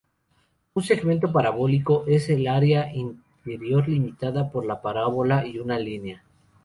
Un 0.73 0.81
segmento 0.81 1.31
parabólico 1.31 2.05
es 2.07 2.27
el 2.29 2.47
área 2.47 2.91
interior 2.91 3.87
limitada 3.87 4.49
por 4.49 4.65
la 4.65 4.81
parábola 4.81 5.45
y 5.45 5.59
una 5.59 5.77
línea. 5.77 6.23